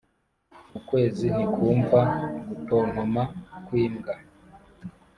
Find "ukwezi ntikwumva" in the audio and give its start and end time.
0.77-1.99